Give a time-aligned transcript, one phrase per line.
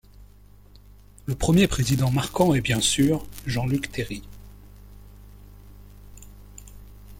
[1.27, 4.23] Le premier président marquant est bien sûr, Jean-Luc Théry.